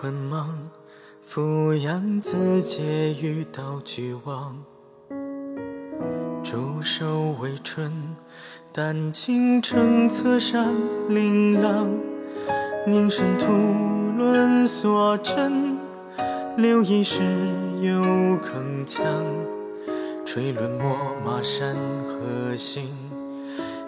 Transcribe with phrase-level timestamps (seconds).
[0.00, 0.48] 困忙，
[1.28, 2.80] 抚养自嗟
[3.20, 4.56] 于道俱忘。
[6.42, 7.92] 驻守为春，
[8.72, 10.74] 丹青成侧山
[11.10, 11.90] 琳琅。
[12.86, 13.52] 凝神吐
[14.16, 15.76] 论所真，
[16.56, 17.20] 留一时
[17.82, 18.00] 又
[18.40, 19.02] 铿锵。
[20.24, 21.76] 垂纶秣马山
[22.08, 22.88] 河行，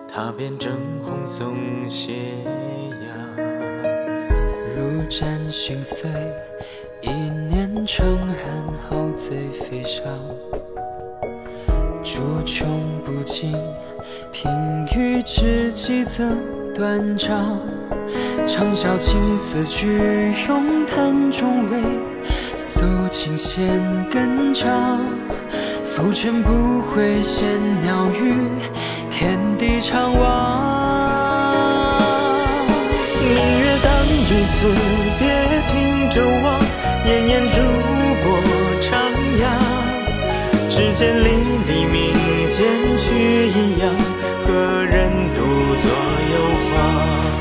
[0.07, 1.57] 踏遍正红送
[1.89, 2.13] 斜
[2.45, 3.52] 阳。
[4.93, 6.11] 如战心碎，
[7.01, 8.37] 一念成寒，
[8.87, 10.05] 好醉飞上。
[12.03, 13.55] 竹穷不尽，
[14.31, 14.51] 品
[14.95, 16.29] 与知己则
[16.75, 17.59] 断肠。
[18.47, 21.79] 长啸青词句，咏叹中味，
[22.59, 25.01] 素琴弦更长。
[25.87, 27.47] 浮沉不悔，衔
[27.81, 28.47] 鸟语，
[29.11, 30.52] 天地长望。
[35.19, 35.23] 别
[35.67, 36.61] 听周望，
[37.07, 37.57] 炎炎烛
[38.23, 38.25] 波
[38.81, 38.85] 徜
[39.41, 39.43] 徉。
[40.69, 41.27] 只见离
[41.67, 42.15] 离明
[42.49, 42.59] 间
[42.99, 43.95] 去一样，
[44.47, 44.53] 何
[44.85, 45.41] 人独
[45.83, 45.87] 坐
[46.33, 46.35] 幽
[46.69, 46.75] 篁？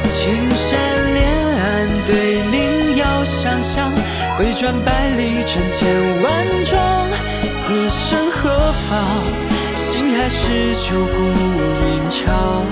[0.09, 0.19] 青
[0.55, 1.19] 山连
[1.57, 3.91] 岸对林遥相向，
[4.37, 7.07] 回转百里征千万壮。
[7.55, 9.23] 此生何妨？
[9.75, 11.17] 心还是旧故
[11.85, 12.65] 云长。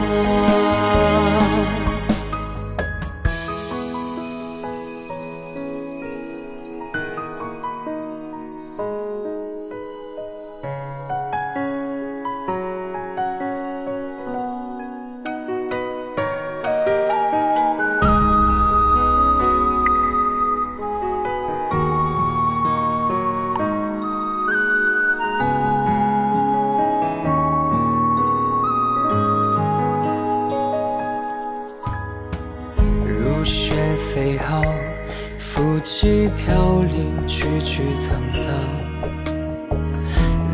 [36.01, 38.53] 飘零，句句沧桑。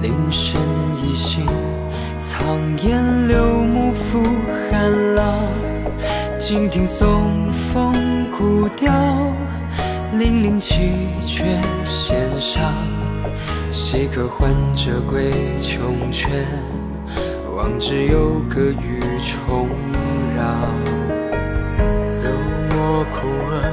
[0.01, 0.59] 铃声
[1.03, 1.45] 一醒，
[2.19, 4.23] 苍烟柳木拂
[4.71, 5.35] 寒浪。
[6.39, 7.93] 静听松风
[8.35, 8.91] 古调，
[10.15, 12.73] 凛凛气绝弦上。
[13.71, 16.47] 西客唤者归穷泉，
[17.55, 19.69] 望之有歌与重
[20.35, 20.43] 绕。
[22.23, 22.31] 如
[22.71, 23.64] 墨枯萼。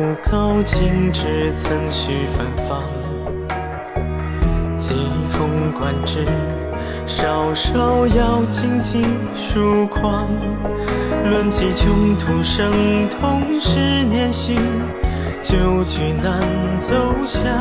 [0.00, 2.82] 孤高尽至，曾许芬芳。
[4.78, 4.94] 疾
[5.28, 6.24] 风观之，
[7.04, 9.04] 稍稍要荆棘
[9.36, 10.26] 疏狂。
[11.28, 12.72] 论及穷途生，
[13.10, 14.56] 同是年行，
[15.42, 16.40] 旧居难
[16.78, 16.94] 奏
[17.26, 17.52] 响。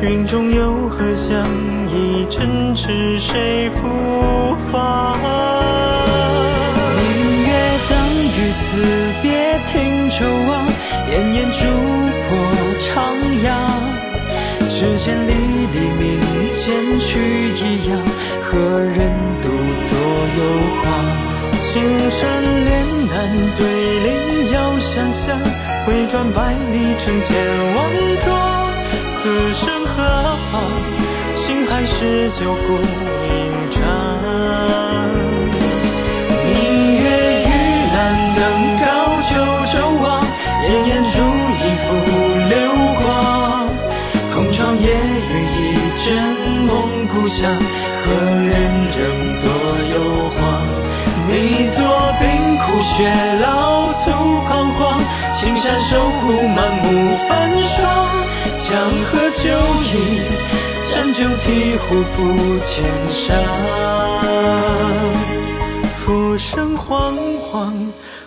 [0.00, 1.44] 云中有何香？
[1.88, 5.18] 一针知谁复芳？
[6.94, 8.78] 明月当与此
[9.20, 10.63] 别听周望。
[11.10, 11.58] 炎炎烛
[12.28, 12.30] 波
[12.78, 12.84] 徜
[13.44, 13.46] 徉，
[14.68, 15.30] 只见离
[15.72, 16.02] 离明
[16.52, 16.64] 渐
[16.98, 17.92] 去一样，
[18.42, 18.50] 何
[18.80, 18.98] 人
[19.42, 19.88] 独坐
[20.36, 20.40] 幽
[20.82, 20.84] 篁？
[21.60, 21.72] 青
[22.10, 22.20] 山
[22.64, 22.72] 连
[23.12, 23.16] 岸
[23.56, 23.60] 对
[24.00, 24.06] 岭
[24.52, 25.38] 遥相向，
[25.84, 27.34] 回转百里成千
[27.74, 27.78] 万
[28.20, 28.26] 庄。
[29.16, 30.02] 此生何
[30.50, 30.52] 妨？
[31.34, 32.78] 心还是旧故
[33.26, 33.82] 应长。
[47.34, 47.50] 梦故乡，
[48.04, 48.54] 何人
[48.96, 49.02] 仍
[49.36, 49.42] 作
[49.90, 49.94] 幽
[50.30, 50.38] 篁？
[51.26, 51.32] 你
[51.70, 51.78] 作
[52.20, 52.22] 冰
[52.58, 52.94] 窟雪
[53.40, 54.02] 老促
[54.46, 54.78] 彷徨，
[55.32, 57.74] 青山守护满目繁霜。
[58.58, 58.68] 江
[59.06, 59.50] 河旧
[59.82, 59.92] 忆，
[60.90, 61.46] 沾酒醍
[61.78, 62.14] 醐复
[62.64, 63.34] 千觞。
[65.96, 67.14] 浮生惶
[67.50, 67.72] 惶，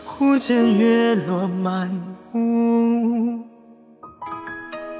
[0.06, 1.89] 忽见月落满。
[2.33, 3.39] 屋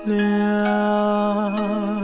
[0.06, 1.97] 梁。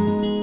[0.00, 0.39] Bye.